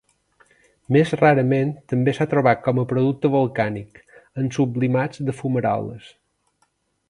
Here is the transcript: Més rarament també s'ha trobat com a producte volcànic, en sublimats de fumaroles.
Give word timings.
Més 0.95 1.11
rarament 1.19 1.73
també 1.93 2.15
s'ha 2.19 2.27
trobat 2.33 2.65
com 2.69 2.81
a 2.83 2.87
producte 2.93 3.33
volcànic, 3.37 4.03
en 4.45 4.53
sublimats 4.59 5.23
de 5.29 5.39
fumaroles. 5.43 6.13